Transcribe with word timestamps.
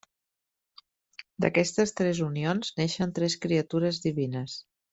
D'aquestes 1.45 1.93
tres 2.01 2.21
unions 2.29 2.73
neixen 2.81 3.15
tres 3.21 3.37
criatures 3.47 4.01
divines. 4.09 4.57